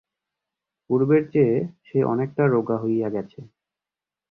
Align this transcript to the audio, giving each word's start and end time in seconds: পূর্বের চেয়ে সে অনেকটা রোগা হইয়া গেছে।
পূর্বের 0.85 1.23
চেয়ে 1.33 1.55
সে 1.85 1.99
অনেকটা 2.03 2.43
রোগা 2.45 2.77
হইয়া 2.83 3.09
গেছে। 3.09 3.39